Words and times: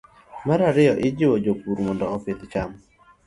Mar 0.47 0.59
ariyo, 0.69 0.93
ijiwo 1.07 1.35
jopur 1.45 1.77
mondo 1.85 2.05
opidh 2.15 2.41
cham 2.51 2.71